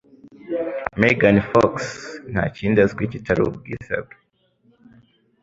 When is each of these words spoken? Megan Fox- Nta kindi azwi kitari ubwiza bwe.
Megan 1.01 1.37
Fox- 1.49 1.73
Nta 2.31 2.43
kindi 2.55 2.77
azwi 2.85 3.03
kitari 3.11 3.41
ubwiza 3.43 3.95
bwe. 4.05 4.17